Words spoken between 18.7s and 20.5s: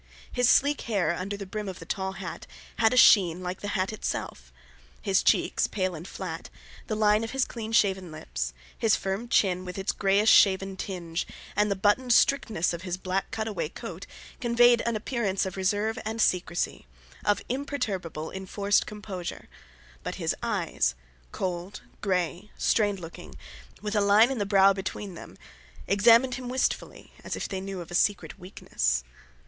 composure; but his